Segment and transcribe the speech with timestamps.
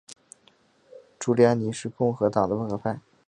[1.19, 2.99] 朱利安尼是共和党的温和派。